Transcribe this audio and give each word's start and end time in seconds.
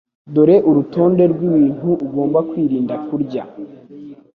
Dore 0.33 0.55
urutonde 0.69 1.23
rwibintu 1.33 1.89
ugomba 2.05 2.39
kwirinda 2.49 2.95
kurya. 3.07 3.43